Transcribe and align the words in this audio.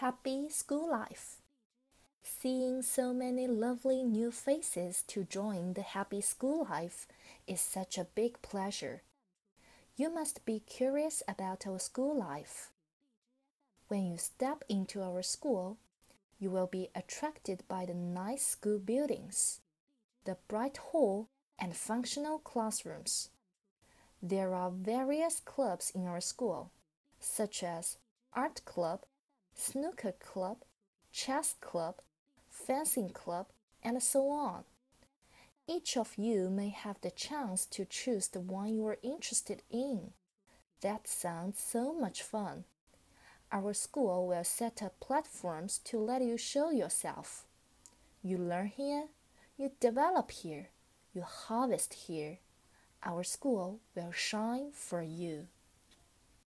happy 0.00 0.48
school 0.48 0.90
life. 0.90 1.42
Seeing 2.22 2.80
so 2.80 3.12
many 3.12 3.46
lovely 3.46 4.02
new 4.02 4.30
faces 4.30 5.02
to 5.08 5.24
join 5.24 5.74
the 5.74 5.82
happy 5.82 6.22
school 6.22 6.66
life 6.70 7.06
is 7.46 7.60
such 7.60 7.98
a 7.98 8.06
big 8.14 8.40
pleasure. 8.40 9.02
You 9.96 10.08
must 10.08 10.46
be 10.46 10.60
curious 10.60 11.22
about 11.28 11.66
our 11.66 11.78
school 11.78 12.18
life. 12.18 12.70
When 13.88 14.06
you 14.06 14.16
step 14.16 14.64
into 14.70 15.02
our 15.02 15.22
school, 15.22 15.76
you 16.38 16.48
will 16.48 16.66
be 16.66 16.88
attracted 16.94 17.64
by 17.68 17.84
the 17.84 17.92
nice 17.92 18.46
school 18.46 18.78
buildings, 18.78 19.60
the 20.24 20.38
bright 20.48 20.78
hall, 20.78 21.28
and 21.58 21.76
functional 21.76 22.38
classrooms. 22.38 23.28
There 24.22 24.54
are 24.54 24.70
various 24.70 25.40
clubs 25.40 25.92
in 25.94 26.06
our 26.06 26.22
school, 26.22 26.70
such 27.18 27.62
as 27.62 27.98
art 28.32 28.62
club, 28.64 29.00
snooker 29.54 30.12
club, 30.12 30.58
chess 31.12 31.54
club, 31.60 31.96
fencing 32.48 33.10
club, 33.10 33.46
and 33.82 34.02
so 34.02 34.30
on. 34.30 34.64
Each 35.66 35.96
of 35.96 36.18
you 36.18 36.50
may 36.50 36.70
have 36.70 37.00
the 37.00 37.10
chance 37.10 37.64
to 37.66 37.84
choose 37.84 38.28
the 38.28 38.40
one 38.40 38.74
you 38.74 38.86
are 38.86 38.98
interested 39.02 39.62
in. 39.70 40.12
That 40.80 41.06
sounds 41.06 41.60
so 41.60 41.92
much 41.92 42.22
fun. 42.22 42.64
Our 43.52 43.74
school 43.74 44.26
will 44.26 44.44
set 44.44 44.82
up 44.82 44.98
platforms 45.00 45.78
to 45.84 45.98
let 45.98 46.22
you 46.22 46.36
show 46.36 46.70
yourself. 46.70 47.44
You 48.22 48.38
learn 48.38 48.66
here, 48.68 49.06
you 49.56 49.72
develop 49.80 50.30
here, 50.30 50.68
you 51.12 51.22
harvest 51.22 51.94
here. 51.94 52.38
Our 53.04 53.24
school 53.24 53.80
will 53.94 54.12
shine 54.12 54.72
for 54.72 55.02
you. 55.02 55.48